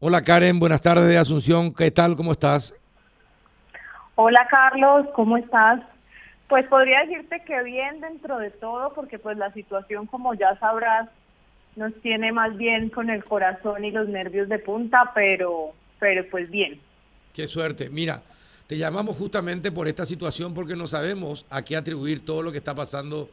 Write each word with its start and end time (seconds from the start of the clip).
Hola 0.00 0.22
Karen, 0.22 0.60
buenas 0.60 0.80
tardes 0.80 1.08
de 1.08 1.18
Asunción, 1.18 1.74
¿qué 1.74 1.90
tal? 1.90 2.14
¿Cómo 2.14 2.30
estás? 2.30 2.72
Hola 4.14 4.46
Carlos, 4.48 5.08
¿cómo 5.12 5.36
estás? 5.36 5.80
Pues 6.48 6.64
podría 6.68 7.00
decirte 7.00 7.42
que 7.44 7.64
bien 7.64 8.00
dentro 8.00 8.38
de 8.38 8.52
todo, 8.52 8.94
porque 8.94 9.18
pues 9.18 9.36
la 9.38 9.52
situación, 9.52 10.06
como 10.06 10.34
ya 10.34 10.56
sabrás, 10.60 11.08
nos 11.74 11.92
tiene 12.00 12.30
más 12.30 12.56
bien 12.56 12.90
con 12.90 13.10
el 13.10 13.24
corazón 13.24 13.84
y 13.84 13.90
los 13.90 14.08
nervios 14.08 14.48
de 14.48 14.60
punta, 14.60 15.10
pero, 15.16 15.72
pero 15.98 16.24
pues 16.30 16.48
bien. 16.48 16.80
Qué 17.34 17.48
suerte. 17.48 17.90
Mira, 17.90 18.22
te 18.68 18.78
llamamos 18.78 19.16
justamente 19.16 19.72
por 19.72 19.88
esta 19.88 20.06
situación 20.06 20.54
porque 20.54 20.76
no 20.76 20.86
sabemos 20.86 21.44
a 21.50 21.62
qué 21.62 21.76
atribuir 21.76 22.24
todo 22.24 22.42
lo 22.42 22.52
que 22.52 22.58
está 22.58 22.72
pasando 22.72 23.30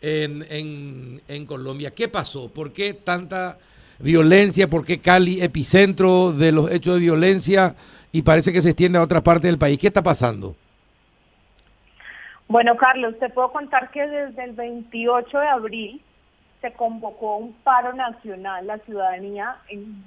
en, 0.00 0.46
en, 0.48 1.22
en 1.26 1.44
Colombia. 1.44 1.90
¿Qué 1.92 2.06
pasó? 2.06 2.52
¿Por 2.52 2.72
qué 2.72 2.94
tanta 2.94 3.58
violencia, 3.98 4.68
por 4.68 4.84
qué 4.84 5.00
Cali 5.00 5.42
epicentro 5.42 6.32
de 6.32 6.52
los 6.52 6.70
hechos 6.70 6.94
de 6.94 7.00
violencia 7.00 7.74
y 8.12 8.22
parece 8.22 8.52
que 8.52 8.62
se 8.62 8.70
extiende 8.70 8.98
a 8.98 9.02
otra 9.02 9.22
parte 9.22 9.46
del 9.46 9.58
país. 9.58 9.78
¿Qué 9.78 9.88
está 9.88 10.02
pasando? 10.02 10.54
Bueno, 12.46 12.76
Carlos, 12.76 13.18
te 13.18 13.30
puedo 13.30 13.50
contar 13.52 13.90
que 13.90 14.06
desde 14.06 14.44
el 14.44 14.52
28 14.52 15.38
de 15.38 15.46
abril 15.46 16.02
se 16.60 16.72
convocó 16.72 17.36
un 17.36 17.52
paro 17.64 17.92
nacional, 17.92 18.66
la 18.66 18.78
ciudadanía 18.78 19.56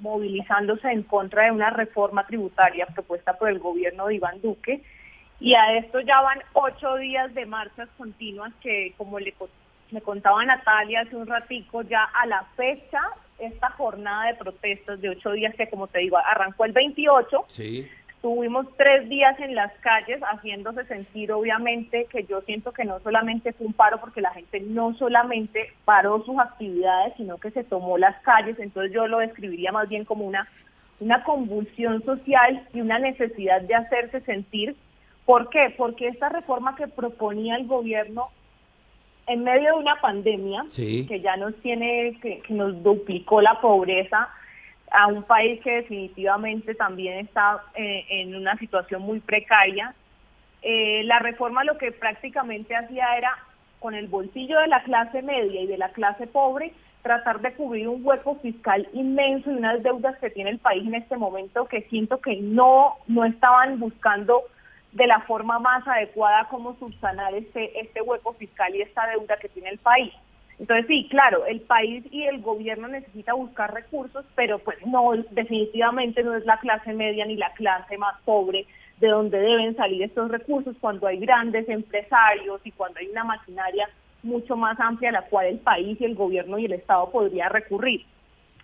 movilizándose 0.00 0.90
en 0.90 1.02
contra 1.02 1.44
de 1.44 1.52
una 1.52 1.70
reforma 1.70 2.26
tributaria 2.26 2.86
propuesta 2.86 3.34
por 3.34 3.48
el 3.48 3.58
gobierno 3.58 4.06
de 4.06 4.16
Iván 4.16 4.40
Duque. 4.40 4.82
Y 5.38 5.54
a 5.54 5.74
esto 5.74 6.00
ya 6.00 6.20
van 6.20 6.40
ocho 6.54 6.96
días 6.96 7.32
de 7.34 7.46
marchas 7.46 7.88
continuas 7.96 8.52
que, 8.60 8.92
como 8.96 9.20
le, 9.20 9.34
me 9.90 10.00
contaba 10.00 10.44
Natalia 10.44 11.00
hace 11.00 11.16
un 11.16 11.26
ratico, 11.26 11.82
ya 11.82 12.04
a 12.04 12.26
la 12.26 12.44
fecha 12.56 13.00
esta 13.38 13.70
jornada 13.70 14.26
de 14.26 14.34
protestas 14.34 15.00
de 15.00 15.10
ocho 15.10 15.32
días 15.32 15.54
que, 15.54 15.68
como 15.68 15.86
te 15.86 16.00
digo, 16.00 16.18
arrancó 16.18 16.64
el 16.64 16.72
28. 16.72 17.44
Sí. 17.46 17.88
Tuvimos 18.20 18.66
tres 18.76 19.08
días 19.08 19.38
en 19.38 19.54
las 19.54 19.72
calles 19.74 20.20
haciéndose 20.22 20.84
sentir, 20.86 21.30
obviamente, 21.30 22.06
que 22.10 22.24
yo 22.24 22.40
siento 22.40 22.72
que 22.72 22.84
no 22.84 22.98
solamente 22.98 23.52
fue 23.52 23.68
un 23.68 23.72
paro, 23.72 24.00
porque 24.00 24.20
la 24.20 24.32
gente 24.32 24.60
no 24.60 24.92
solamente 24.94 25.72
paró 25.84 26.24
sus 26.24 26.36
actividades, 26.38 27.14
sino 27.16 27.38
que 27.38 27.52
se 27.52 27.62
tomó 27.62 27.96
las 27.96 28.20
calles. 28.22 28.58
Entonces 28.58 28.92
yo 28.92 29.06
lo 29.06 29.18
describiría 29.18 29.70
más 29.70 29.88
bien 29.88 30.04
como 30.04 30.24
una, 30.24 30.48
una 30.98 31.22
convulsión 31.22 32.02
social 32.04 32.66
y 32.74 32.80
una 32.80 32.98
necesidad 32.98 33.60
de 33.60 33.76
hacerse 33.76 34.20
sentir. 34.22 34.74
¿Por 35.24 35.48
qué? 35.48 35.72
Porque 35.76 36.08
esta 36.08 36.28
reforma 36.28 36.74
que 36.74 36.88
proponía 36.88 37.54
el 37.54 37.68
gobierno 37.68 38.30
en 39.28 39.44
medio 39.44 39.74
de 39.74 39.80
una 39.80 39.96
pandemia 40.00 40.64
que 40.74 41.20
ya 41.20 41.36
nos 41.36 41.54
tiene, 41.56 42.18
que, 42.20 42.42
nos 42.48 42.82
duplicó 42.82 43.40
la 43.40 43.60
pobreza 43.60 44.28
a 44.90 45.06
un 45.06 45.22
país 45.22 45.60
que 45.62 45.70
definitivamente 45.70 46.74
también 46.74 47.26
está 47.26 47.62
eh, 47.74 48.06
en 48.08 48.34
una 48.34 48.56
situación 48.56 49.02
muy 49.02 49.20
precaria, 49.20 49.94
eh, 50.62 51.02
la 51.04 51.18
reforma 51.18 51.62
lo 51.62 51.76
que 51.76 51.92
prácticamente 51.92 52.74
hacía 52.74 53.16
era, 53.16 53.38
con 53.80 53.94
el 53.94 54.08
bolsillo 54.08 54.58
de 54.58 54.66
la 54.66 54.82
clase 54.82 55.22
media 55.22 55.60
y 55.60 55.66
de 55.66 55.78
la 55.78 55.90
clase 55.90 56.26
pobre, 56.26 56.72
tratar 57.02 57.40
de 57.40 57.52
cubrir 57.52 57.88
un 57.88 58.04
hueco 58.04 58.36
fiscal 58.36 58.88
inmenso 58.92 59.50
y 59.50 59.54
unas 59.54 59.82
deudas 59.82 60.18
que 60.18 60.30
tiene 60.30 60.50
el 60.50 60.58
país 60.58 60.86
en 60.86 60.94
este 60.94 61.16
momento 61.16 61.66
que 61.66 61.82
siento 61.82 62.20
que 62.20 62.36
no, 62.36 62.94
no 63.06 63.24
estaban 63.24 63.78
buscando 63.78 64.42
de 64.92 65.06
la 65.06 65.20
forma 65.20 65.58
más 65.58 65.86
adecuada 65.86 66.48
cómo 66.48 66.76
subsanar 66.78 67.34
este, 67.34 67.78
este 67.80 68.00
hueco 68.02 68.32
fiscal 68.34 68.74
y 68.74 68.82
esta 68.82 69.06
deuda 69.08 69.36
que 69.36 69.48
tiene 69.48 69.70
el 69.70 69.78
país. 69.78 70.12
Entonces 70.58 70.86
sí, 70.88 71.06
claro, 71.08 71.46
el 71.46 71.60
país 71.60 72.04
y 72.10 72.24
el 72.24 72.40
gobierno 72.40 72.88
necesita 72.88 73.32
buscar 73.34 73.72
recursos, 73.72 74.24
pero 74.34 74.58
pues 74.58 74.78
no, 74.86 75.12
definitivamente 75.30 76.22
no 76.24 76.34
es 76.34 76.44
la 76.46 76.58
clase 76.58 76.92
media 76.92 77.24
ni 77.26 77.36
la 77.36 77.52
clase 77.52 77.96
más 77.96 78.20
pobre 78.24 78.66
de 78.98 79.08
donde 79.08 79.38
deben 79.38 79.76
salir 79.76 80.02
estos 80.02 80.30
recursos 80.30 80.76
cuando 80.80 81.06
hay 81.06 81.18
grandes 81.18 81.68
empresarios 81.68 82.60
y 82.64 82.72
cuando 82.72 82.98
hay 82.98 83.06
una 83.06 83.22
maquinaria 83.22 83.88
mucho 84.24 84.56
más 84.56 84.78
amplia 84.80 85.10
a 85.10 85.12
la 85.12 85.22
cual 85.22 85.46
el 85.46 85.58
país 85.58 86.00
y 86.00 86.04
el 86.04 86.16
gobierno 86.16 86.58
y 86.58 86.64
el 86.64 86.72
Estado 86.72 87.08
podría 87.10 87.48
recurrir. 87.48 88.04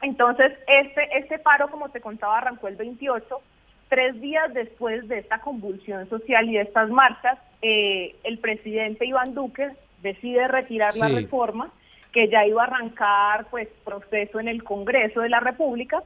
Entonces, 0.03 0.53
este, 0.67 1.17
este 1.17 1.39
paro, 1.39 1.71
como 1.71 1.91
te 1.91 2.01
contaba, 2.01 2.39
arrancó 2.39 2.67
el 2.67 2.77
28 2.77 3.41
Tres 3.89 4.21
días 4.21 4.53
después 4.55 5.07
de 5.09 5.19
esta 5.19 5.41
convulsión 5.41 6.09
social 6.09 6.49
y 6.49 6.55
de 6.55 6.63
estas 6.63 6.91
marchas, 6.91 7.39
eh, 7.63 8.15
el 8.25 8.39
presidente 8.39 9.07
Iván 9.07 9.35
Duque 9.35 9.71
decide 10.03 10.49
retirar 10.49 10.97
la 10.97 11.09
reforma 11.09 11.71
que 12.13 12.29
ya 12.29 12.47
iba 12.47 12.63
a 12.63 12.67
arrancar 12.67 13.47
pues 13.51 13.69
proceso 13.85 14.39
en 14.39 14.49
el 14.49 14.63
Congreso 14.63 15.21
de 15.21 15.29
la 15.29 15.41
República. 15.41 16.03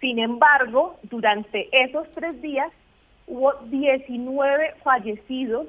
Sin 0.00 0.18
embargo, 0.18 0.98
durante 1.02 1.68
esos 1.72 2.10
tres 2.12 2.40
días 2.40 2.72
hubo 3.26 3.52
19 3.64 4.74
fallecidos 4.82 5.66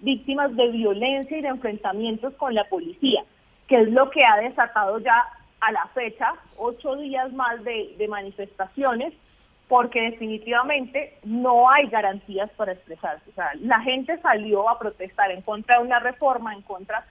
víctimas 0.00 0.54
de 0.54 0.68
violencia 0.70 1.38
y 1.38 1.42
de 1.42 1.48
enfrentamientos 1.48 2.34
con 2.34 2.54
la 2.54 2.64
policía, 2.64 3.24
que 3.66 3.80
es 3.80 3.90
lo 3.90 4.10
que 4.10 4.24
ha 4.24 4.36
desatado 4.36 4.98
ya 5.00 5.24
a 5.60 5.72
la 5.72 5.86
fecha 5.94 6.34
ocho 6.56 6.96
días 6.96 7.32
más 7.32 7.62
de, 7.64 7.94
de 7.98 8.08
manifestaciones 8.08 9.12
porque 9.68 10.00
definitivamente 10.00 11.18
no 11.24 11.68
hay 11.70 11.88
garantías 11.88 12.50
para 12.52 12.72
expresarse. 12.72 13.28
O 13.30 13.34
sea, 13.34 13.50
la 13.60 13.80
gente 13.80 14.16
salió 14.18 14.68
a 14.68 14.78
protestar 14.78 15.30
en 15.32 15.42
contra 15.42 15.78
de 15.78 15.84
una 15.84 15.98
reforma, 15.98 16.54
en 16.54 16.62
contra 16.62 17.04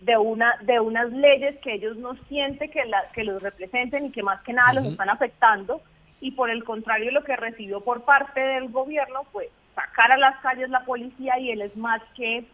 de 0.00 0.16
una 0.16 0.56
de 0.62 0.80
unas 0.80 1.12
leyes 1.12 1.58
que 1.58 1.74
ellos 1.74 1.96
no 1.98 2.14
sienten 2.28 2.70
que, 2.70 2.84
la, 2.86 3.08
que 3.12 3.24
los 3.24 3.42
representen 3.42 4.06
y 4.06 4.10
que 4.10 4.22
más 4.22 4.40
que 4.42 4.54
nada 4.54 4.72
los 4.72 4.86
están 4.86 5.10
afectando 5.10 5.82
y 6.20 6.30
por 6.32 6.50
el 6.50 6.64
contrario 6.64 7.10
lo 7.10 7.22
que 7.22 7.36
recibió 7.36 7.82
por 7.82 8.02
parte 8.02 8.40
del 8.40 8.70
gobierno 8.70 9.24
fue 9.30 9.50
sacar 9.74 10.12
a 10.12 10.16
las 10.16 10.40
calles 10.40 10.70
la 10.70 10.84
policía 10.86 11.38
y 11.38 11.50
el 11.50 11.70
SMAT 11.72 12.02
que 12.14 12.38
es 12.38 12.44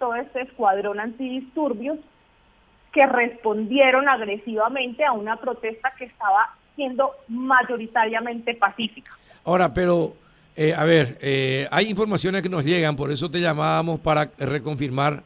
todo 0.00 0.16
este 0.16 0.42
escuadrón 0.42 0.98
antidisturbios 0.98 1.98
que 2.92 3.06
respondieron 3.06 4.08
agresivamente 4.08 5.04
a 5.04 5.12
una 5.12 5.36
protesta 5.36 5.92
que 5.96 6.06
estaba 6.06 6.56
siendo 6.78 7.10
mayoritariamente 7.26 8.54
pacífica. 8.54 9.10
Ahora, 9.44 9.74
pero, 9.74 10.14
eh, 10.54 10.72
a 10.72 10.84
ver, 10.84 11.18
eh, 11.20 11.66
hay 11.72 11.88
informaciones 11.88 12.40
que 12.40 12.48
nos 12.48 12.64
llegan, 12.64 12.94
por 12.94 13.10
eso 13.10 13.28
te 13.28 13.40
llamábamos 13.40 13.98
para 13.98 14.30
reconfirmar, 14.38 15.24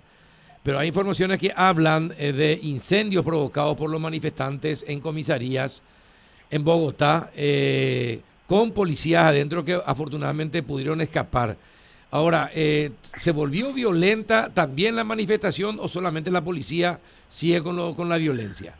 pero 0.62 0.79
hay 0.79 0.89
informaciones 0.89 1.39
que 1.39 1.53
hablan 1.55 2.15
eh, 2.19 2.33
de 2.33 2.59
incendios 2.62 3.23
provocados 3.23 3.77
por 3.77 3.91
los 3.91 4.01
manifestantes 4.01 4.83
en 4.89 5.01
comisarías 5.01 5.83
en 6.51 6.65
Bogotá, 6.65 7.31
con 8.47 8.73
policías 8.73 9.25
adentro 9.25 9.65
que 9.65 9.79
afortunadamente 9.85 10.62
pudieron 10.62 11.01
escapar. 11.01 11.57
Ahora, 12.11 12.51
¿se 12.53 13.33
volvió 13.33 13.73
violenta 13.73 14.51
también 14.53 14.95
la 14.95 15.03
manifestación 15.05 15.79
o 15.81 15.89
solamente 15.89 16.31
la 16.31 16.45
policía 16.45 17.01
sigue 17.31 17.62
con, 17.62 17.95
con 17.95 18.11
la 18.11 18.19
violencia? 18.19 18.75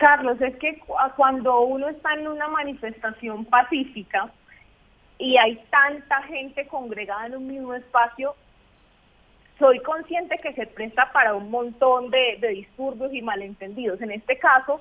Carlos, 0.00 0.40
es 0.40 0.56
que 0.56 0.80
cuando 1.14 1.60
uno 1.60 1.90
está 1.90 2.14
en 2.14 2.26
una 2.26 2.48
manifestación 2.48 3.44
pacífica 3.44 4.30
y 5.18 5.36
hay 5.36 5.62
tanta 5.68 6.22
gente 6.22 6.66
congregada 6.68 7.26
en 7.26 7.36
un 7.36 7.46
mismo 7.46 7.74
espacio, 7.74 8.34
soy 9.58 9.78
consciente 9.80 10.38
que 10.38 10.54
se 10.54 10.66
presta 10.66 11.12
para 11.12 11.34
un 11.34 11.50
montón 11.50 12.10
de, 12.10 12.38
disturbios 12.48 13.12
y 13.12 13.20
malentendidos. 13.20 14.00
En 14.00 14.12
este 14.12 14.38
caso, 14.38 14.80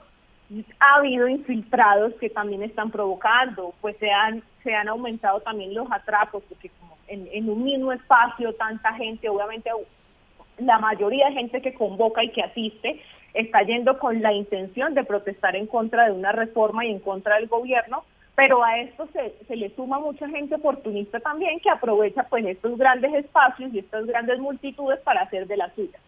ha 0.79 0.96
habido 0.96 1.28
infiltrados 1.28 2.13
que 2.13 2.29
también 2.29 2.63
están 2.63 2.90
provocando, 2.90 3.74
pues 3.81 3.97
se 3.97 4.09
han, 4.09 4.41
se 4.63 4.74
han 4.74 4.88
aumentado 4.88 5.41
también 5.41 5.74
los 5.74 5.91
atrapos, 5.91 6.44
porque 6.47 6.69
como 6.79 6.97
en, 7.09 7.28
en 7.34 7.50
un 7.50 7.62
mismo 7.62 7.91
espacio 7.91 8.53
tanta 8.53 8.94
gente, 8.94 9.28
obviamente 9.28 9.69
la 10.59 10.79
mayoría 10.79 11.25
de 11.28 11.34
gente 11.34 11.62
que 11.62 11.74
convoca 11.74 12.24
y 12.24 12.31
que 12.31 12.41
asiste, 12.41 13.02
está 13.41 13.61
yendo 13.63 13.97
con 13.97 14.22
la 14.22 14.33
intención 14.33 14.94
de 14.94 15.03
protestar 15.03 15.55
en 15.55 15.67
contra 15.67 16.05
de 16.05 16.11
una 16.11 16.31
reforma 16.31 16.85
y 16.85 16.91
en 16.91 17.00
contra 17.00 17.35
del 17.35 17.47
gobierno, 17.47 18.03
pero 18.35 18.63
a 18.63 18.79
esto 18.79 19.07
se, 19.11 19.55
le 19.55 19.69
suma 19.75 19.99
mucha 19.99 20.28
gente 20.29 20.55
oportunista 20.55 21.19
también 21.19 21.59
que 21.59 21.69
aprovecha 21.69 22.23
pues 22.23 22.46
estos 22.46 22.78
grandes 22.78 23.14
espacios 23.14 23.73
y 23.73 23.79
estas 23.79 24.05
grandes 24.05 24.40
multitudes 24.40 24.99
para 25.02 25.22
hacer 25.22 25.47
de 25.47 25.58
la 25.58 25.69
suya. 25.75 25.99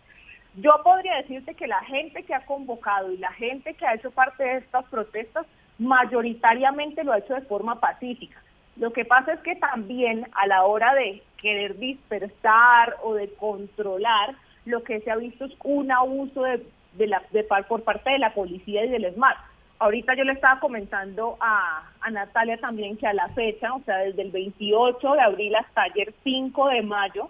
Yo 0.55 0.71
podría 0.83 1.17
decirte 1.17 1.55
que 1.55 1.67
la 1.67 1.81
gente 1.81 2.23
que 2.23 2.33
ha 2.33 2.45
convocado 2.45 3.11
y 3.11 3.17
la 3.17 3.31
gente 3.33 3.73
que 3.73 3.85
ha 3.85 3.95
hecho 3.95 4.11
parte 4.11 4.43
de 4.43 4.57
estas 4.57 4.85
protestas 4.85 5.45
mayoritariamente 5.77 7.03
lo 7.03 7.13
ha 7.13 7.19
hecho 7.19 7.33
de 7.33 7.41
forma 7.41 7.79
pacífica. 7.79 8.41
Lo 8.77 8.93
que 8.93 9.03
pasa 9.03 9.33
es 9.33 9.39
que 9.41 9.55
también 9.55 10.27
a 10.33 10.47
la 10.47 10.63
hora 10.63 10.93
de 10.95 11.21
querer 11.37 11.77
dispersar 11.77 12.95
o 13.03 13.13
de 13.13 13.33
controlar, 13.33 14.35
lo 14.65 14.83
que 14.83 15.01
se 15.01 15.11
ha 15.11 15.15
visto 15.15 15.45
es 15.45 15.53
un 15.63 15.91
abuso 15.91 16.43
de 16.43 16.63
de 16.93 17.07
la, 17.07 17.21
de, 17.31 17.43
por 17.43 17.83
parte 17.83 18.11
de 18.11 18.19
la 18.19 18.33
policía 18.33 18.85
y 18.85 18.89
del 18.89 19.13
SMART. 19.13 19.37
Ahorita 19.79 20.13
yo 20.15 20.23
le 20.23 20.33
estaba 20.33 20.59
comentando 20.59 21.37
a, 21.39 21.89
a 22.01 22.11
Natalia 22.11 22.57
también 22.57 22.97
que 22.97 23.07
a 23.07 23.13
la 23.13 23.29
fecha, 23.29 23.73
o 23.73 23.81
sea, 23.83 23.97
desde 23.97 24.21
el 24.21 24.31
28 24.31 25.13
de 25.13 25.21
abril 25.21 25.55
hasta 25.55 25.83
ayer 25.83 26.13
5 26.23 26.67
de 26.69 26.81
mayo, 26.83 27.29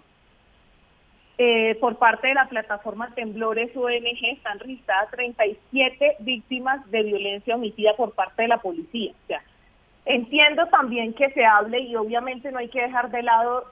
eh, 1.38 1.76
por 1.80 1.96
parte 1.96 2.28
de 2.28 2.34
la 2.34 2.48
plataforma 2.48 3.14
Temblores 3.14 3.74
ONG 3.74 4.24
están 4.32 4.58
registradas 4.58 5.10
37 5.10 6.16
víctimas 6.20 6.88
de 6.90 7.02
violencia 7.02 7.54
homicida 7.54 7.96
por 7.96 8.12
parte 8.12 8.42
de 8.42 8.48
la 8.48 8.58
policía. 8.58 9.12
O 9.12 9.26
sea, 9.26 9.42
entiendo 10.04 10.66
también 10.66 11.14
que 11.14 11.30
se 11.30 11.44
hable 11.44 11.80
y 11.80 11.96
obviamente 11.96 12.52
no 12.52 12.58
hay 12.58 12.68
que 12.68 12.82
dejar 12.82 13.10
de 13.10 13.22
lado 13.22 13.64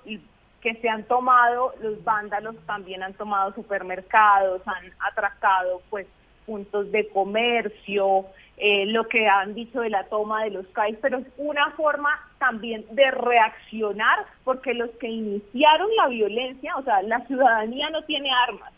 que 0.60 0.74
se 0.76 0.88
han 0.88 1.04
tomado, 1.04 1.74
los 1.80 2.02
vándalos 2.04 2.56
también 2.66 3.02
han 3.02 3.14
tomado 3.14 3.54
supermercados, 3.54 4.62
han 4.66 4.92
atracado 5.00 5.82
pues 5.90 6.06
puntos 6.46 6.90
de 6.92 7.08
comercio, 7.08 8.24
eh, 8.56 8.84
lo 8.86 9.08
que 9.08 9.26
han 9.26 9.54
dicho 9.54 9.80
de 9.80 9.88
la 9.88 10.04
toma 10.04 10.44
de 10.44 10.50
los 10.50 10.66
CAIs, 10.68 10.98
pero 11.00 11.18
es 11.18 11.26
una 11.38 11.70
forma 11.70 12.10
también 12.38 12.84
de 12.90 13.10
reaccionar, 13.10 14.26
porque 14.44 14.74
los 14.74 14.90
que 15.00 15.08
iniciaron 15.08 15.88
la 15.96 16.08
violencia, 16.08 16.76
o 16.76 16.82
sea, 16.82 17.00
la 17.02 17.24
ciudadanía 17.26 17.88
no 17.90 18.02
tiene 18.02 18.30
armas, 18.48 18.72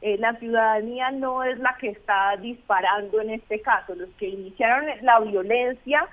eh, 0.00 0.16
la 0.18 0.34
ciudadanía 0.36 1.10
no 1.10 1.44
es 1.44 1.58
la 1.58 1.76
que 1.78 1.88
está 1.88 2.34
disparando 2.38 3.20
en 3.20 3.30
este 3.30 3.60
caso, 3.60 3.94
los 3.94 4.08
que 4.18 4.28
iniciaron 4.28 4.86
la 5.02 5.20
violencia 5.20 6.08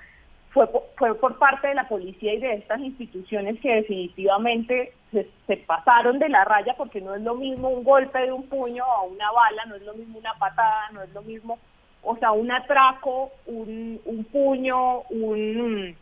fue, 0.50 0.68
fue 0.96 1.14
por 1.14 1.38
parte 1.38 1.68
de 1.68 1.76
la 1.76 1.88
policía 1.88 2.34
y 2.34 2.40
de 2.40 2.54
estas 2.54 2.80
instituciones 2.80 3.58
que 3.60 3.76
definitivamente 3.76 4.92
se, 5.12 5.56
pasaron 5.66 6.18
de 6.18 6.28
la 6.28 6.44
raya 6.44 6.74
porque 6.76 7.00
no 7.00 7.14
es 7.14 7.22
lo 7.22 7.34
mismo 7.34 7.68
un 7.68 7.84
golpe 7.84 8.18
de 8.18 8.32
un 8.32 8.46
puño 8.48 8.84
a 8.84 9.02
una 9.02 9.30
bala, 9.32 9.64
no 9.66 9.76
es 9.76 9.82
lo 9.82 9.94
mismo 9.94 10.18
una 10.18 10.34
patada, 10.34 10.90
no 10.92 11.02
es 11.02 11.12
lo 11.12 11.22
mismo, 11.22 11.58
o 12.02 12.16
sea, 12.16 12.32
un 12.32 12.50
atraco, 12.50 13.30
un, 13.46 14.00
un 14.04 14.24
puño, 14.24 15.00
un, 15.10 15.96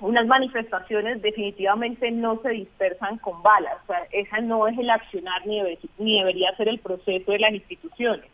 unas 0.00 0.26
manifestaciones 0.26 1.22
definitivamente 1.22 2.10
no 2.10 2.40
se 2.42 2.50
dispersan 2.50 3.18
con 3.18 3.42
balas, 3.42 3.76
o 3.84 3.86
sea, 3.86 4.06
esa 4.12 4.40
no 4.40 4.66
es 4.68 4.78
el 4.78 4.90
accionar 4.90 5.46
ni, 5.46 5.60
ni 5.98 6.18
debería 6.18 6.54
ser 6.56 6.68
el 6.68 6.78
proceso 6.78 7.32
de 7.32 7.38
las 7.38 7.52
instituciones. 7.52 8.26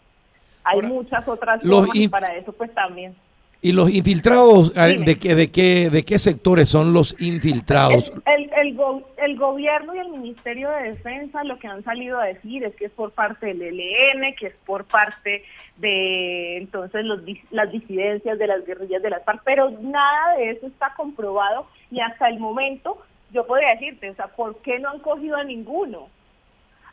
Hay 0.64 0.82
muchas 0.82 1.26
otras 1.26 1.62
formas 1.62 1.94
y 1.94 2.08
para 2.08 2.34
eso 2.36 2.52
pues 2.52 2.72
también. 2.74 3.14
¿Y 3.60 3.72
los 3.72 3.90
infiltrados, 3.90 4.72
de 4.72 5.18
qué, 5.20 5.34
de, 5.34 5.50
qué, 5.50 5.90
de 5.90 6.04
qué 6.04 6.18
sectores 6.20 6.68
son 6.68 6.92
los 6.92 7.16
infiltrados? 7.18 8.12
El, 8.24 8.48
el, 8.56 8.78
el, 9.16 9.36
gobierno 9.36 9.96
y 9.96 9.98
el 9.98 10.10
Ministerio 10.10 10.70
de 10.70 10.90
Defensa 10.90 11.42
lo 11.42 11.58
que 11.58 11.66
han 11.66 11.82
salido 11.82 12.20
a 12.20 12.26
decir 12.26 12.62
es 12.62 12.76
que 12.76 12.84
es 12.84 12.92
por 12.92 13.10
parte 13.10 13.46
del 13.46 13.80
ELN, 13.80 14.34
que 14.36 14.46
es 14.46 14.54
por 14.64 14.84
parte 14.84 15.42
de 15.76 16.58
entonces 16.58 17.04
los, 17.04 17.20
las 17.50 17.72
disidencias 17.72 18.38
de 18.38 18.46
las 18.46 18.64
guerrillas 18.64 19.02
de 19.02 19.10
las 19.10 19.24
FARC, 19.24 19.42
pero 19.44 19.70
nada 19.80 20.36
de 20.36 20.50
eso 20.50 20.68
está 20.68 20.94
comprobado 20.96 21.66
y 21.90 21.98
hasta 21.98 22.28
el 22.28 22.38
momento 22.38 22.98
yo 23.32 23.44
podría 23.44 23.70
decirte, 23.70 24.10
o 24.10 24.14
sea, 24.14 24.28
¿por 24.28 24.58
qué 24.58 24.78
no 24.78 24.90
han 24.90 25.00
cogido 25.00 25.36
a 25.36 25.42
ninguno? 25.42 26.08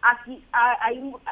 Aquí, 0.08 0.44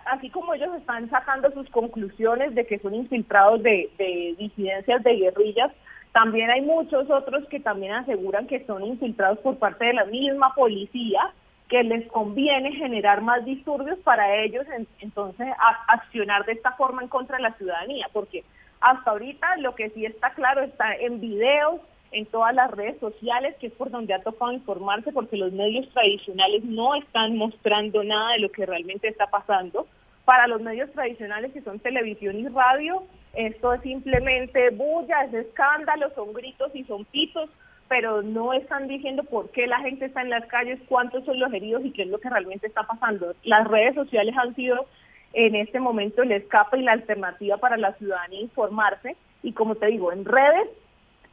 así 0.05 0.29
como 0.31 0.53
ellos 0.55 0.75
están 0.75 1.07
sacando 1.09 1.51
sus 1.51 1.69
conclusiones 1.69 2.55
de 2.55 2.65
que 2.65 2.79
son 2.79 2.95
infiltrados 2.95 3.61
de, 3.61 3.91
de 3.99 4.35
disidencias 4.39 5.03
de 5.03 5.15
guerrillas, 5.15 5.71
también 6.11 6.49
hay 6.49 6.61
muchos 6.61 7.09
otros 7.09 7.47
que 7.49 7.59
también 7.59 7.93
aseguran 7.93 8.47
que 8.47 8.65
son 8.65 8.83
infiltrados 8.83 9.39
por 9.39 9.57
parte 9.57 9.85
de 9.85 9.93
la 9.93 10.05
misma 10.05 10.53
policía, 10.55 11.33
que 11.69 11.83
les 11.83 12.07
conviene 12.11 12.71
generar 12.73 13.21
más 13.21 13.43
disturbios 13.45 13.97
para 13.99 14.35
ellos, 14.43 14.65
entonces 14.99 15.47
accionar 15.87 16.45
de 16.45 16.53
esta 16.53 16.73
forma 16.73 17.01
en 17.01 17.07
contra 17.09 17.37
de 17.37 17.43
la 17.43 17.53
ciudadanía, 17.53 18.07
porque 18.13 18.43
hasta 18.79 19.09
ahorita 19.11 19.57
lo 19.57 19.73
que 19.73 19.89
sí 19.89 20.05
está 20.05 20.31
claro 20.31 20.61
está 20.61 20.95
en 20.95 21.19
videos, 21.19 21.81
en 22.13 22.27
todas 22.27 22.53
las 22.53 22.71
redes 22.71 22.99
sociales, 22.99 23.55
que 23.59 23.67
es 23.67 23.73
por 23.73 23.89
donde 23.89 24.13
ha 24.13 24.19
tocado 24.19 24.53
informarse, 24.53 25.11
porque 25.11 25.35
los 25.35 25.51
medios 25.51 25.89
tradicionales 25.89 26.63
no 26.63 26.95
están 26.95 27.35
mostrando 27.35 28.03
nada 28.03 28.33
de 28.33 28.39
lo 28.39 28.51
que 28.51 28.65
realmente 28.65 29.07
está 29.07 29.27
pasando. 29.27 29.87
Para 30.23 30.47
los 30.47 30.61
medios 30.61 30.91
tradicionales, 30.91 31.51
que 31.51 31.61
son 31.61 31.79
televisión 31.79 32.39
y 32.39 32.47
radio, 32.47 33.03
esto 33.33 33.73
es 33.73 33.81
simplemente 33.81 34.69
bulla, 34.69 35.25
es 35.25 35.33
escándalo, 35.33 36.11
son 36.15 36.33
gritos 36.33 36.71
y 36.75 36.83
son 36.83 37.03
pitos, 37.05 37.49
pero 37.89 38.21
no 38.21 38.53
están 38.53 38.87
diciendo 38.87 39.23
por 39.23 39.49
qué 39.49 39.65
la 39.65 39.79
gente 39.79 40.05
está 40.05 40.21
en 40.21 40.29
las 40.29 40.45
calles, 40.45 40.79
cuántos 40.87 41.25
son 41.25 41.39
los 41.39 41.51
heridos 41.51 41.83
y 41.83 41.91
qué 41.91 42.03
es 42.03 42.09
lo 42.09 42.19
que 42.19 42.29
realmente 42.29 42.67
está 42.67 42.83
pasando. 42.83 43.33
Las 43.43 43.67
redes 43.67 43.95
sociales 43.95 44.35
han 44.37 44.55
sido 44.55 44.85
en 45.33 45.55
este 45.55 45.79
momento 45.79 46.21
el 46.21 46.31
escape 46.31 46.77
y 46.77 46.83
la 46.83 46.91
alternativa 46.91 47.57
para 47.57 47.75
la 47.75 47.93
ciudadanía 47.93 48.39
informarse. 48.39 49.15
Y 49.41 49.51
como 49.53 49.75
te 49.75 49.87
digo, 49.87 50.11
en 50.11 50.25
redes 50.25 50.69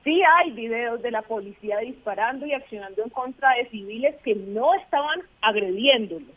Sí 0.05 0.23
hay 0.23 0.52
videos 0.52 1.02
de 1.02 1.11
la 1.11 1.23
policía 1.23 1.79
disparando 1.79 2.47
y 2.47 2.55
accionando 2.55 3.02
en 3.02 3.11
contra 3.11 3.55
de 3.55 3.69
civiles 3.69 4.20
que 4.23 4.35
no 4.35 4.75
estaban 4.75 5.20
agrediéndolos. 5.43 6.37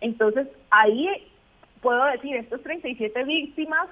Entonces, 0.00 0.46
ahí 0.70 1.08
puedo 1.80 2.04
decir, 2.04 2.36
estos 2.36 2.62
37 2.62 3.24
víctimas 3.24 3.88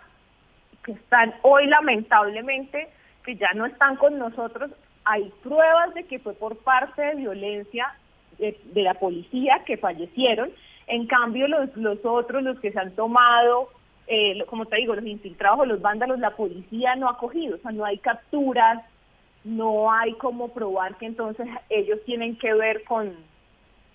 que 0.84 0.92
están 0.92 1.34
hoy 1.42 1.66
lamentablemente, 1.66 2.88
que 3.24 3.34
ya 3.34 3.52
no 3.54 3.66
están 3.66 3.96
con 3.96 4.18
nosotros, 4.18 4.70
hay 5.04 5.32
pruebas 5.42 5.94
de 5.94 6.04
que 6.04 6.20
fue 6.20 6.34
por 6.34 6.56
parte 6.58 7.02
de 7.02 7.14
violencia 7.16 7.92
de, 8.38 8.56
la 8.74 8.94
policía 8.94 9.62
que 9.66 9.76
fallecieron. 9.76 10.50
En 10.86 11.06
cambio, 11.06 11.48
los, 11.48 11.76
los 11.76 12.04
otros, 12.04 12.42
los 12.44 12.60
que 12.60 12.70
se 12.70 12.78
han 12.78 12.94
tomado 12.94 13.70
eh, 14.06 14.44
como 14.46 14.66
te 14.66 14.76
digo, 14.76 14.94
los 14.94 15.06
infiltrados 15.06 15.60
o 15.60 15.64
los 15.66 15.80
vándalos, 15.80 16.18
la 16.18 16.30
policía 16.30 16.94
no 16.96 17.08
ha 17.08 17.18
cogido, 17.18 17.56
o 17.56 17.58
sea, 17.58 17.72
no 17.72 17.84
hay 17.84 17.98
capturas, 17.98 18.84
no 19.44 19.92
hay 19.92 20.12
como 20.14 20.48
probar 20.48 20.96
que 20.96 21.06
entonces 21.06 21.46
ellos 21.68 22.00
tienen 22.04 22.36
que 22.36 22.52
ver 22.54 22.84
con, 22.84 23.14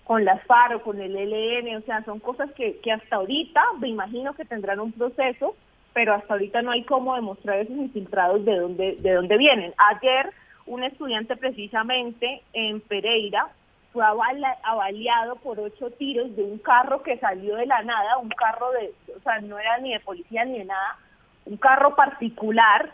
con 0.04 0.24
las 0.24 0.42
FARC 0.46 0.76
o 0.76 0.82
con 0.82 1.00
el 1.00 1.16
ELN, 1.16 1.76
o 1.76 1.80
sea, 1.82 2.04
son 2.04 2.20
cosas 2.20 2.50
que, 2.52 2.78
que 2.78 2.92
hasta 2.92 3.16
ahorita 3.16 3.62
me 3.78 3.88
imagino 3.88 4.34
que 4.34 4.44
tendrán 4.44 4.80
un 4.80 4.92
proceso, 4.92 5.54
pero 5.92 6.14
hasta 6.14 6.34
ahorita 6.34 6.62
no 6.62 6.70
hay 6.70 6.84
cómo 6.84 7.14
demostrar 7.14 7.58
esos 7.58 7.76
infiltrados 7.76 8.44
de 8.44 8.56
dónde, 8.56 8.96
de 8.98 9.12
dónde 9.12 9.36
vienen. 9.36 9.74
Ayer 9.90 10.30
un 10.66 10.84
estudiante 10.84 11.36
precisamente 11.36 12.42
en 12.52 12.80
Pereira 12.80 13.48
fue 13.92 14.04
avaliado 14.04 15.36
por 15.36 15.60
ocho 15.60 15.90
tiros 15.90 16.34
de 16.34 16.42
un 16.42 16.58
carro 16.58 17.02
que 17.02 17.18
salió 17.18 17.56
de 17.56 17.66
la 17.66 17.82
nada, 17.82 18.18
un 18.18 18.30
carro 18.30 18.70
de, 18.72 18.92
o 19.14 19.20
sea, 19.20 19.40
no 19.40 19.58
era 19.58 19.78
ni 19.78 19.92
de 19.92 20.00
policía 20.00 20.44
ni 20.44 20.58
de 20.58 20.64
nada, 20.64 20.98
un 21.44 21.56
carro 21.56 21.94
particular 21.94 22.90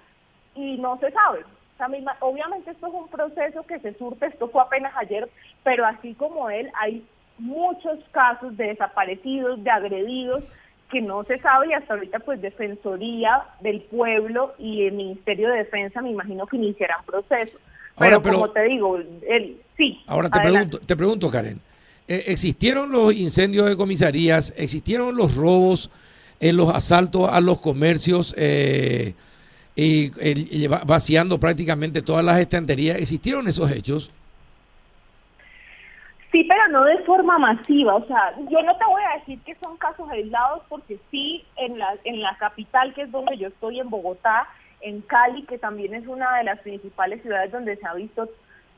y 0.55 0.77
no 0.79 0.99
se 0.99 1.11
sabe. 1.13 1.41
O 1.41 1.77
sea, 1.77 1.89
obviamente 2.21 2.73
esto 2.73 2.89
es 2.89 2.93
un 2.93 3.09
proceso 3.09 3.63
que 3.63 3.79
se 3.79 3.95
surte, 3.95 4.27
esto 4.27 4.49
fue 4.49 4.63
apenas 4.63 4.93
ayer, 4.97 5.29
pero 5.63 5.87
así 5.87 6.15
como 6.15 6.51
él, 6.51 6.71
hay 6.75 7.07
muchos 7.39 8.01
casos 8.11 8.57
de 8.57 8.69
desaparecidos, 8.69 9.63
de 9.63 9.71
agredidos, 9.71 10.43
que 10.91 11.01
no 11.01 11.23
se 11.25 11.39
sabe 11.39 11.69
y 11.69 11.73
hasta 11.75 11.95
ahorita 11.95 12.19
pues 12.21 12.41
Defensoría 12.41 13.45
del 13.61 13.83
Pueblo 13.83 14.55
y 14.59 14.87
el 14.87 14.95
Ministerio 14.95 15.51
de 15.51 15.59
Defensa 15.59 16.01
me 16.01 16.11
imagino 16.11 16.47
que 16.47 16.57
iniciarán 16.57 17.05
procesos. 17.05 17.61
Pero, 17.99 18.23
como 18.23 18.51
te 18.51 18.63
digo, 18.63 18.97
él, 18.97 19.61
sí. 19.79 20.03
Ahora 20.07 20.29
te 20.29 20.41
pregunto, 20.41 20.81
te 20.81 20.97
pregunto, 20.97 21.31
Karen, 21.31 21.61
eh, 22.07 22.25
¿existieron 22.27 22.91
los 22.91 23.15
incendios 23.15 23.67
de 23.67 23.77
comisarías? 23.77 24.53
¿Existieron 24.59 25.17
los 25.17 25.35
robos 25.35 25.91
en 26.41 26.59
los 26.59 26.75
asaltos 26.75 27.31
a 27.31 27.41
los 27.41 27.61
comercios? 27.61 28.35
Eh, 28.37 29.15
y, 29.81 30.67
vaciando 30.67 31.39
prácticamente 31.39 32.03
todas 32.03 32.25
las 32.25 32.41
estanterías. 32.41 32.99
¿Existieron 32.99 33.47
esos 33.47 33.71
hechos? 33.71 34.09
Sí, 36.33 36.45
pero 36.45 36.67
no 36.69 36.85
de 36.85 36.99
forma 37.05 37.39
masiva. 37.39 37.95
O 37.95 38.05
sea, 38.05 38.35
yo 38.51 38.61
no 38.63 38.77
te 38.77 38.85
voy 38.85 39.03
a 39.03 39.19
decir 39.19 39.39
que 39.47 39.57
son 39.63 39.77
casos 39.77 40.11
aislados 40.11 40.63
porque 40.69 40.99
sí, 41.13 41.45
en 41.57 41.79
la, 41.79 41.95
en 42.05 42.21
la 42.21 42.37
capital, 42.39 42.93
que 42.93 43.03
es 43.03 43.13
donde 43.13 43.39
yo 43.39 43.49
estoy, 43.49 43.79
en 43.79 43.89
Bogotá, 43.89 44.49
en 44.81 45.01
Cali, 45.03 45.45
que 45.45 45.59
también 45.59 45.95
es 45.95 46.07
una 46.09 46.39
de 46.39 46.45
las 46.45 46.59
principales 46.59 47.23
ciudades 47.23 47.53
donde 47.53 47.77
se 47.77 47.87
ha 47.87 47.95
visto 47.95 48.29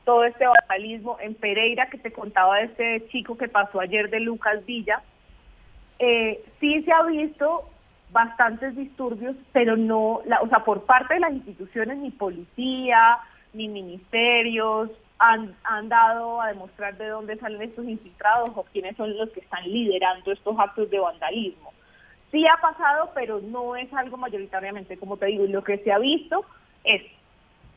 todo 0.03 0.23
este 0.23 0.45
vandalismo, 0.47 1.17
en 1.19 1.35
Pereira, 1.35 1.89
que 1.89 1.97
te 1.97 2.11
contaba 2.11 2.57
de 2.57 2.65
este 2.65 3.07
chico 3.09 3.37
que 3.37 3.47
pasó 3.47 3.79
ayer 3.79 4.09
de 4.09 4.19
Lucas 4.19 4.65
Villa, 4.65 5.01
eh, 5.99 6.43
sí 6.59 6.81
se 6.83 6.91
ha 6.91 7.03
visto 7.03 7.69
bastantes 8.11 8.75
disturbios, 8.75 9.35
pero 9.51 9.77
no, 9.77 10.21
la, 10.25 10.41
o 10.41 10.47
sea, 10.47 10.59
por 10.59 10.85
parte 10.85 11.13
de 11.13 11.19
las 11.19 11.33
instituciones, 11.33 11.97
ni 11.97 12.11
policía, 12.11 13.19
ni 13.53 13.67
ministerios, 13.67 14.89
han, 15.19 15.55
han 15.63 15.87
dado 15.87 16.41
a 16.41 16.47
demostrar 16.47 16.97
de 16.97 17.07
dónde 17.07 17.37
salen 17.37 17.61
estos 17.61 17.85
infiltrados 17.85 18.49
o 18.55 18.63
quiénes 18.63 18.95
son 18.97 19.15
los 19.15 19.29
que 19.29 19.41
están 19.41 19.63
liderando 19.63 20.31
estos 20.31 20.57
actos 20.57 20.89
de 20.89 20.99
vandalismo. 20.99 21.71
Sí 22.31 22.45
ha 22.47 22.59
pasado, 22.59 23.11
pero 23.13 23.39
no 23.39 23.75
es 23.75 23.93
algo 23.93 24.17
mayoritariamente, 24.17 24.97
como 24.97 25.17
te 25.17 25.27
digo, 25.27 25.45
lo 25.45 25.63
que 25.63 25.77
se 25.79 25.91
ha 25.91 25.99
visto 25.99 26.43
es 26.83 27.03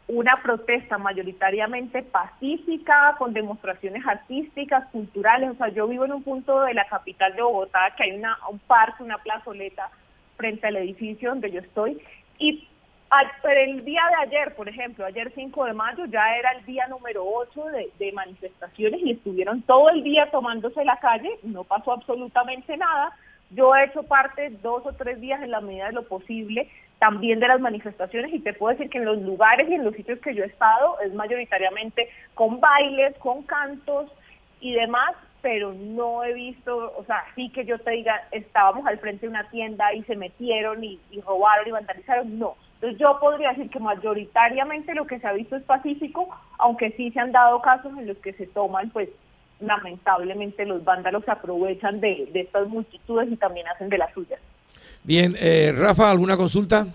una 0.07 0.35
protesta 0.43 0.99
mayoritariamente 0.99 2.03
pacífica, 2.03 3.15
con 3.19 3.33
demostraciones 3.33 4.07
artísticas, 4.07 4.87
culturales. 4.91 5.51
O 5.51 5.55
sea, 5.55 5.69
yo 5.69 5.89
vivo 5.89 6.05
en 6.05 6.13
un 6.13 6.23
punto 6.23 6.63
de 6.63 6.75
la 6.75 6.87
capital 6.87 7.35
de 7.35 7.43
Bogotá 7.43 7.95
que 7.97 8.05
hay 8.05 8.13
una, 8.13 8.37
un 8.51 8.59
parque, 8.59 9.03
una 9.03 9.19
plazoleta 9.19 9.91
frente 10.37 10.67
al 10.67 10.77
edificio 10.77 11.31
donde 11.31 11.51
yo 11.51 11.61
estoy. 11.61 12.01
Y 12.39 12.69
pero 13.43 13.61
el 13.61 13.85
día 13.85 14.03
de 14.09 14.27
ayer, 14.27 14.55
por 14.55 14.69
ejemplo, 14.69 15.05
ayer 15.05 15.31
5 15.35 15.65
de 15.67 15.73
mayo, 15.73 16.05
ya 16.07 16.37
era 16.37 16.53
el 16.53 16.65
día 16.65 16.87
número 16.89 17.25
8 17.25 17.67
de, 17.67 17.91
de 17.99 18.13
manifestaciones 18.13 19.01
y 19.03 19.13
estuvieron 19.13 19.63
todo 19.63 19.91
el 19.91 20.03
día 20.03 20.31
tomándose 20.31 20.85
la 20.85 20.99
calle, 20.99 21.31
no 21.43 21.65
pasó 21.65 21.93
absolutamente 21.93 22.77
nada, 22.77 23.13
Yo 23.51 23.75
he 23.75 23.85
hecho 23.85 24.03
parte 24.03 24.51
dos 24.63 24.85
o 24.87 24.93
tres 24.93 25.21
días 25.21 25.43
en 25.43 25.51
la 25.51 25.61
medida 25.61 25.87
de 25.87 25.93
lo 25.93 26.09
posible 26.09 26.69
también 26.99 27.41
de 27.41 27.49
las 27.49 27.61
manifestaciones 27.61 28.33
y 28.33 28.41
te 28.41 28.55
puedo 28.55 28.75
decir 28.75 28.91
que 28.91 28.99
en 28.99 29.05
los 29.05 29.21
lugares 29.21 29.69
y 29.69 29.75
en 29.75 29.85
los 29.85 29.95
sitios 29.95 30.19
que 30.21 30.35
yo 30.35 30.43
he 30.43 30.47
estado 30.47 30.99
es 31.01 31.13
mayoritariamente 31.13 32.09
con 32.35 32.61
bailes, 32.61 33.15
con 33.19 33.43
cantos 33.43 34.11
y 34.61 34.73
demás, 34.73 35.15
pero 35.43 35.75
no 35.75 36.25
he 36.25 36.33
visto, 36.33 36.95
o 36.97 37.05
sea, 37.05 37.23
sí 37.35 37.51
que 37.51 37.67
yo 37.67 37.79
te 37.79 37.91
diga, 37.91 38.23
estábamos 38.31 38.87
al 38.87 38.99
frente 38.99 39.27
de 39.27 39.31
una 39.31 39.51
tienda 39.51 39.93
y 39.93 40.03
se 40.05 40.17
metieron 40.17 40.83
y, 40.83 40.99
robaron 41.27 41.69
y 41.69 41.73
vandalizaron, 41.73 42.39
no. 42.39 42.57
Entonces 42.77 42.99
yo 42.99 43.19
podría 43.21 43.51
decir 43.51 43.69
que 43.69 43.79
mayoritariamente 43.79 44.95
lo 44.95 45.07
que 45.07 45.19
se 45.19 45.27
ha 45.27 45.33
visto 45.35 45.57
es 45.57 45.63
pacífico, 45.65 46.35
aunque 46.59 46.93
sí 46.93 47.11
se 47.11 47.21
han 47.21 47.33
dado 47.33 47.61
casos 47.61 47.93
en 47.99 48.07
los 48.07 48.17
que 48.19 48.33
se 48.33 48.47
toman, 48.47 48.89
pues 48.89 49.11
lamentablemente 49.67 50.65
los 50.65 50.85
vándalos 50.85 51.25
se 51.25 51.31
aprovechan 51.31 52.01
de, 52.01 52.29
de 52.33 52.41
estas 52.41 52.69
multitudes 52.69 53.31
y 53.31 53.37
también 53.37 53.67
hacen 53.69 53.89
de 53.89 53.99
las 53.99 54.13
suyas. 54.13 54.41
Bien, 55.03 55.37
eh, 55.39 55.75
Rafa, 55.77 56.11
¿alguna 56.11 56.37
consulta? 56.37 56.87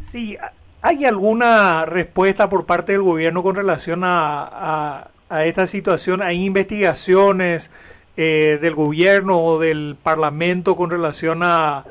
Sí, 0.00 0.36
¿hay 0.82 1.04
alguna 1.04 1.84
respuesta 1.84 2.48
por 2.48 2.66
parte 2.66 2.92
del 2.92 3.02
gobierno 3.02 3.42
con 3.42 3.54
relación 3.54 4.02
a 4.04 5.10
a 5.28 5.44
esta 5.44 5.66
situación? 5.66 6.22
¿Hay 6.22 6.44
investigaciones 6.44 7.70
eh, 8.16 8.58
del 8.60 8.74
gobierno 8.74 9.40
o 9.40 9.58
del 9.58 9.96
parlamento 10.02 10.76
con 10.76 10.90
relación 10.90 11.42
a 11.42 11.84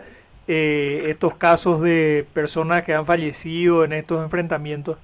eh, 0.47 1.05
estos 1.07 1.35
casos 1.35 1.81
de 1.81 2.25
personas 2.33 2.83
que 2.83 2.93
han 2.93 3.05
fallecido 3.05 3.83
en 3.83 3.93
estos 3.93 4.23
enfrentamientos? 4.23 4.97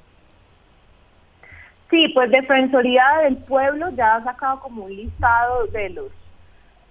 Sí, 1.94 2.08
pues 2.08 2.32
Defensoría 2.32 3.06
del 3.22 3.38
Pueblo 3.38 3.92
ya 3.96 4.16
ha 4.16 4.24
sacado 4.24 4.62
como 4.62 4.86
un 4.86 4.96
listado 4.96 5.68
de 5.68 5.92
los 5.92 6.08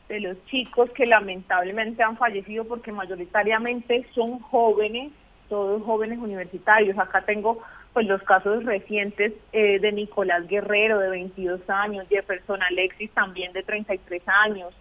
de 0.08 0.20
los 0.20 0.36
chicos 0.46 0.90
que 0.90 1.06
lamentablemente 1.06 2.04
han 2.04 2.16
fallecido 2.16 2.64
porque 2.66 2.92
mayoritariamente 2.92 4.06
son 4.14 4.38
jóvenes, 4.38 5.10
todos 5.48 5.82
jóvenes 5.82 6.20
universitarios. 6.20 6.96
Acá 7.00 7.22
tengo 7.22 7.60
pues 7.92 8.06
los 8.06 8.22
casos 8.22 8.64
recientes 8.64 9.32
eh, 9.52 9.80
de 9.80 9.90
Nicolás 9.90 10.46
Guerrero 10.46 11.00
de 11.00 11.08
22 11.08 11.68
años, 11.68 12.06
Jefferson 12.08 12.62
Alexis 12.62 13.10
también 13.10 13.52
de 13.52 13.64
33 13.64 14.22
años, 14.28 14.72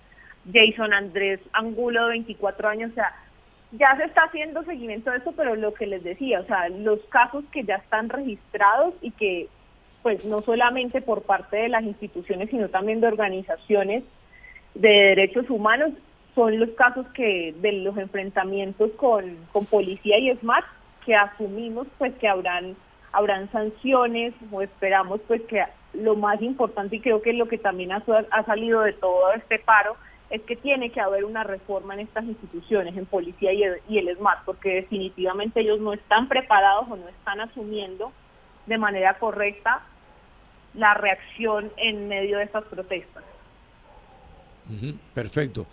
Jason 0.54 0.94
Andrés 0.94 1.40
Angulo 1.52 2.04
de 2.04 2.10
24 2.10 2.70
años, 2.70 2.92
o 2.92 2.94
sea, 2.94 3.16
ya 3.72 3.98
se 3.98 4.04
está 4.04 4.26
haciendo 4.26 4.62
seguimiento 4.62 5.10
de 5.10 5.18
esto, 5.18 5.32
pero 5.32 5.56
lo 5.56 5.74
que 5.74 5.88
les 5.88 6.04
decía, 6.04 6.42
o 6.42 6.46
sea, 6.46 6.70
los 6.70 7.00
casos 7.10 7.44
que 7.52 7.64
ya 7.64 7.78
están 7.78 8.10
registrados 8.10 8.94
y 9.02 9.10
que 9.10 9.50
pues 10.02 10.26
no 10.26 10.42
solamente 10.42 11.02
por 11.02 11.24
parte 11.24 11.58
de 11.58 11.70
las 11.70 11.84
instituciones, 11.84 12.50
sino 12.50 12.70
también 12.70 13.02
de 13.02 13.08
organizaciones 13.08 14.04
de 14.74 14.90
derechos 14.90 15.50
humanos, 15.50 15.92
son 16.36 16.60
los 16.60 16.70
casos 16.72 17.06
que 17.14 17.54
de 17.60 17.74
los 17.74 17.98
enfrentamientos 17.98 18.92
con, 18.98 19.38
con 19.52 19.66
policía 19.66 20.18
y 20.18 20.32
SMART 20.32 20.66
que 21.06 21.16
asumimos 21.16 21.88
pues 21.98 22.14
que 22.16 22.28
habrán 22.28 22.76
habrán 23.12 23.52
sanciones 23.52 24.34
o 24.52 24.62
esperamos 24.62 25.20
pues 25.28 25.42
que 25.44 25.64
lo 25.94 26.16
más 26.16 26.42
importante 26.42 26.96
y 26.96 27.02
creo 27.02 27.22
que 27.22 27.34
lo 27.34 27.48
que 27.48 27.58
también 27.58 27.92
ha, 27.92 28.04
salido 28.46 28.82
de 28.82 28.94
todo 28.94 29.34
este 29.34 29.60
paro 29.60 29.98
es 30.30 30.42
que 30.44 30.56
tiene 30.56 30.92
que 30.92 31.02
haber 31.02 31.26
una 31.26 31.44
reforma 31.44 31.94
en 31.94 32.02
estas 32.02 32.24
instituciones, 32.24 32.96
en 32.96 33.06
policía 33.06 33.52
y 33.52 33.64
el, 33.64 33.82
y 33.90 33.98
el 33.98 34.16
SMAT, 34.16 34.46
porque 34.46 34.76
definitivamente 34.76 35.60
ellos 35.60 35.82
no 35.82 35.92
están 35.92 36.30
preparados 36.30 36.86
o 36.90 36.96
no 36.96 37.10
están 37.10 37.42
asumiendo 37.42 38.14
de 38.66 38.78
manera 38.78 39.16
correcta 39.16 39.82
la 40.74 40.94
reacción 40.94 41.72
en 41.78 42.08
medio 42.08 42.38
de 42.38 42.46
estas 42.46 42.64
protestas. 42.66 43.24
perfecto. 45.14 45.66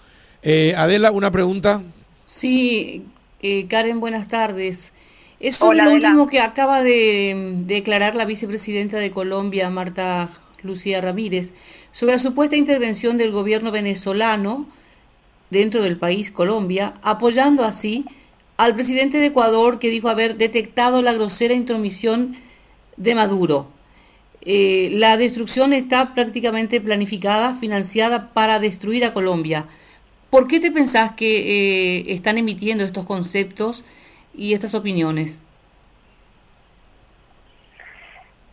Eh, 0.42 0.74
Adela, 0.76 1.10
una 1.10 1.30
pregunta. 1.30 1.82
Sí, 2.26 3.06
eh, 3.40 3.66
Karen, 3.68 4.00
buenas 4.00 4.28
tardes. 4.28 4.94
Es 5.40 5.60
lo 5.60 5.68
último 5.68 6.26
que 6.26 6.40
acaba 6.40 6.82
de 6.82 7.60
declarar 7.64 8.16
la 8.16 8.24
vicepresidenta 8.24 8.98
de 8.98 9.12
Colombia, 9.12 9.70
Marta 9.70 10.28
Lucía 10.62 11.00
Ramírez, 11.00 11.54
sobre 11.92 12.14
la 12.14 12.18
supuesta 12.18 12.56
intervención 12.56 13.18
del 13.18 13.30
gobierno 13.30 13.70
venezolano 13.70 14.66
dentro 15.50 15.80
del 15.80 15.96
país, 15.96 16.32
Colombia, 16.32 16.94
apoyando 17.02 17.64
así 17.64 18.04
al 18.56 18.74
presidente 18.74 19.18
de 19.18 19.26
Ecuador 19.26 19.78
que 19.78 19.90
dijo 19.90 20.08
haber 20.08 20.36
detectado 20.36 21.02
la 21.02 21.12
grosera 21.12 21.54
intromisión 21.54 22.36
de 22.96 23.14
Maduro. 23.14 23.70
Eh, 24.42 24.90
la 24.92 25.16
destrucción 25.16 25.72
está 25.72 26.14
prácticamente 26.14 26.80
planificada, 26.80 27.54
financiada 27.54 28.32
para 28.32 28.58
destruir 28.58 29.04
a 29.04 29.12
Colombia. 29.12 29.66
¿Por 30.30 30.46
qué 30.46 30.60
te 30.60 30.70
pensás 30.70 31.12
que 31.12 31.98
eh, 31.98 32.12
están 32.12 32.38
emitiendo 32.38 32.84
estos 32.84 33.06
conceptos? 33.06 33.84
y 34.38 34.54
estas 34.54 34.74
opiniones? 34.74 35.44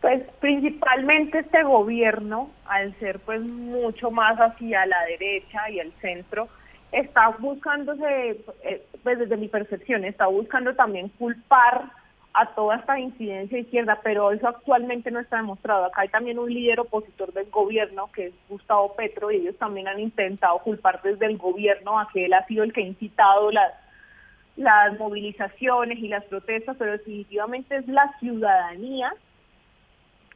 Pues 0.01 0.23
principalmente 0.39 1.39
este 1.39 1.63
gobierno, 1.63 2.49
al 2.67 2.93
ser 2.99 3.19
pues 3.19 3.41
mucho 3.41 4.11
más 4.11 4.37
hacia 4.37 4.85
la 4.85 5.03
derecha 5.05 5.69
y 5.69 5.79
el 5.79 5.93
centro, 6.01 6.47
está 6.91 7.29
buscándose, 7.29 8.43
eh, 8.63 8.85
pues 9.03 9.19
desde 9.19 9.37
mi 9.37 9.47
percepción, 9.47 10.03
está 10.03 10.27
buscando 10.27 10.75
también 10.75 11.09
culpar 11.09 11.91
a 12.35 12.47
toda 12.53 12.77
esta 12.77 12.99
incidencia 12.99 13.59
izquierda, 13.59 13.99
pero 14.03 14.31
eso 14.31 14.47
actualmente 14.47 15.11
no 15.11 15.19
está 15.19 15.37
demostrado. 15.37 15.85
Acá 15.85 16.01
hay 16.01 16.09
también 16.09 16.39
un 16.39 16.53
líder 16.53 16.79
opositor 16.79 17.31
del 17.33 17.49
gobierno, 17.49 18.11
que 18.11 18.27
es 18.27 18.33
Gustavo 18.49 18.93
Petro, 18.95 19.31
y 19.31 19.37
ellos 19.37 19.57
también 19.57 19.87
han 19.87 19.99
intentado 19.99 20.59
culpar 20.59 21.01
desde 21.01 21.25
el 21.25 21.37
gobierno 21.37 21.99
a 21.99 22.09
que 22.11 22.25
él 22.25 22.33
ha 22.33 22.45
sido 22.45 22.63
el 22.63 22.73
que 22.73 22.81
ha 22.81 22.85
incitado 22.85 23.51
las 23.51 23.73
las 24.55 24.97
movilizaciones 24.97 25.99
y 25.99 26.07
las 26.07 26.23
protestas, 26.25 26.77
pero 26.79 26.93
definitivamente 26.93 27.75
es 27.75 27.87
la 27.87 28.13
ciudadanía 28.19 29.13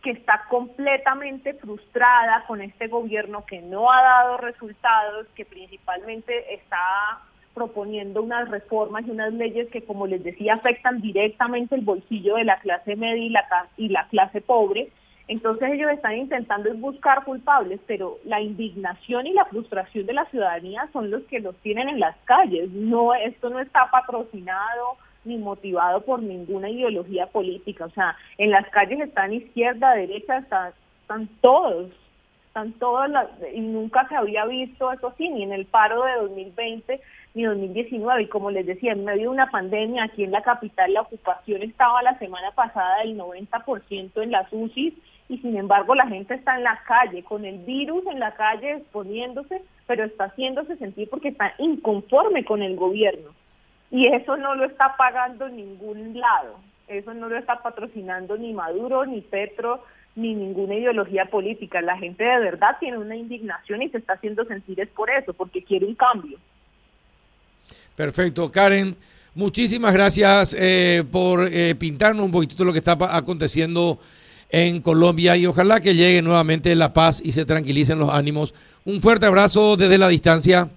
que 0.01 0.11
está 0.11 0.45
completamente 0.49 1.53
frustrada 1.53 2.45
con 2.47 2.61
este 2.61 2.87
gobierno 2.87 3.45
que 3.45 3.61
no 3.61 3.91
ha 3.91 4.01
dado 4.01 4.37
resultados, 4.37 5.27
que 5.35 5.45
principalmente 5.45 6.53
está 6.53 7.21
proponiendo 7.59 8.23
unas 8.23 8.49
reformas 8.49 9.05
y 9.05 9.11
unas 9.11 9.33
leyes 9.33 9.67
que, 9.69 9.83
como 9.83 10.07
les 10.07 10.23
decía, 10.23 10.53
afectan 10.53 11.01
directamente 11.01 11.75
el 11.75 11.81
bolsillo 11.81 12.35
de 12.35 12.45
la 12.45 12.59
clase 12.59 12.95
media 12.95 13.25
y 13.25 13.29
la, 13.29 13.45
y 13.77 13.89
la 13.89 14.07
clase 14.07 14.39
pobre 14.41 14.89
entonces 15.29 15.69
ellos 15.71 15.91
están 15.91 16.17
intentando 16.17 16.73
buscar 16.73 17.23
culpables, 17.23 17.79
pero 17.85 18.17
la 18.25 18.41
indignación 18.41 19.27
y 19.27 19.33
la 19.33 19.45
frustración 19.45 20.07
de 20.07 20.13
la 20.13 20.25
ciudadanía 20.25 20.89
son 20.91 21.11
los 21.11 21.21
que 21.25 21.39
los 21.39 21.55
tienen 21.57 21.87
en 21.87 21.99
las 21.99 22.15
calles. 22.25 22.71
No, 22.71 23.13
esto 23.13 23.51
no 23.51 23.59
está 23.59 23.91
patrocinado 23.91 24.97
ni 25.25 25.37
motivado 25.37 26.01
por 26.01 26.19
ninguna 26.23 26.71
ideología 26.71 27.27
política. 27.27 27.85
O 27.85 27.91
sea, 27.91 28.17
en 28.39 28.49
las 28.49 28.67
calles 28.69 29.01
están 29.01 29.31
izquierda, 29.31 29.93
derecha, 29.93 30.39
están, 30.39 30.73
están 31.01 31.29
todos, 31.41 31.91
están 32.59 32.73
todos, 32.73 33.09
y 33.53 33.61
nunca 33.61 34.07
se 34.09 34.15
había 34.15 34.45
visto 34.45 34.91
eso 34.91 35.07
así, 35.07 35.29
ni 35.29 35.43
en 35.43 35.53
el 35.53 35.65
paro 35.65 36.03
de 36.03 36.13
2020 36.15 36.99
ni 37.35 37.43
2019. 37.43 38.23
Y 38.23 38.27
como 38.27 38.51
les 38.51 38.65
decía, 38.65 38.91
en 38.91 39.05
medio 39.05 39.23
de 39.23 39.27
una 39.29 39.49
pandemia, 39.49 40.03
aquí 40.03 40.23
en 40.23 40.31
la 40.31 40.41
capital 40.41 40.93
la 40.93 41.01
ocupación 41.01 41.61
estaba 41.61 42.01
la 42.01 42.17
semana 42.19 42.51
pasada 42.51 42.99
del 42.99 43.17
90% 43.17 44.21
en 44.21 44.31
las 44.31 44.51
UCIs 44.51 44.93
y 45.29 45.37
sin 45.37 45.55
embargo 45.57 45.93
la 45.93 46.07
gente 46.07 46.33
está 46.33 46.57
en 46.57 46.63
la 46.63 46.81
calle, 46.87 47.23
con 47.23 47.45
el 47.45 47.59
virus 47.59 48.03
en 48.07 48.19
la 48.19 48.33
calle 48.33 48.73
exponiéndose, 48.73 49.61
pero 49.85 50.03
está 50.03 50.25
haciéndose 50.25 50.75
sentir 50.77 51.07
porque 51.09 51.29
está 51.29 51.53
inconforme 51.59 52.43
con 52.43 52.63
el 52.63 52.75
gobierno. 52.75 53.29
Y 53.91 54.07
eso 54.07 54.37
no 54.37 54.55
lo 54.55 54.65
está 54.65 54.95
pagando 54.97 55.47
ningún 55.49 56.19
lado, 56.19 56.59
eso 56.87 57.13
no 57.13 57.29
lo 57.29 57.37
está 57.37 57.61
patrocinando 57.61 58.37
ni 58.37 58.53
Maduro, 58.53 59.05
ni 59.05 59.21
Petro, 59.21 59.83
ni 60.15 60.33
ninguna 60.33 60.75
ideología 60.75 61.25
política. 61.25 61.81
La 61.81 61.97
gente 61.97 62.23
de 62.23 62.39
verdad 62.39 62.77
tiene 62.79 62.97
una 62.97 63.15
indignación 63.15 63.81
y 63.81 63.89
se 63.89 63.97
está 63.97 64.13
haciendo 64.13 64.45
sentir 64.45 64.79
es 64.79 64.89
por 64.89 65.09
eso, 65.09 65.33
porque 65.33 65.63
quiere 65.63 65.85
un 65.85 65.95
cambio. 65.95 66.37
Perfecto, 67.95 68.51
Karen. 68.51 68.95
Muchísimas 69.35 69.93
gracias 69.93 70.55
eh, 70.57 71.03
por 71.11 71.47
eh, 71.51 71.75
pintarnos 71.75 72.25
un 72.25 72.31
poquito 72.31 72.65
lo 72.65 72.73
que 72.73 72.79
está 72.79 72.97
aconteciendo 73.11 73.99
en 74.49 74.81
Colombia 74.81 75.37
y 75.37 75.45
ojalá 75.45 75.79
que 75.79 75.93
llegue 75.93 76.21
nuevamente 76.21 76.75
la 76.75 76.91
paz 76.91 77.21
y 77.23 77.31
se 77.31 77.45
tranquilicen 77.45 77.99
los 77.99 78.09
ánimos. 78.09 78.53
Un 78.85 79.01
fuerte 79.01 79.27
abrazo 79.27 79.77
desde 79.77 79.97
la 79.97 80.07
distancia. 80.07 80.69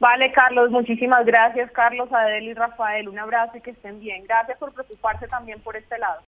Vale, 0.00 0.32
Carlos, 0.32 0.70
muchísimas 0.70 1.26
gracias, 1.26 1.70
Carlos, 1.72 2.10
Adel 2.10 2.44
y 2.44 2.54
Rafael. 2.54 3.08
Un 3.08 3.18
abrazo 3.18 3.58
y 3.58 3.60
que 3.60 3.70
estén 3.70 4.00
bien. 4.00 4.24
Gracias 4.24 4.56
por 4.58 4.72
preocuparse 4.72 5.28
también 5.28 5.60
por 5.60 5.76
este 5.76 5.98
lado. 5.98 6.18